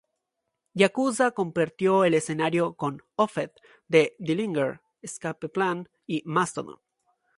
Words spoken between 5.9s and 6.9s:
y Mastodon.